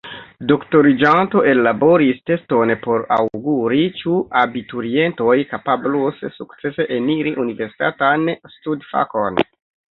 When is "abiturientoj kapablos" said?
4.45-6.27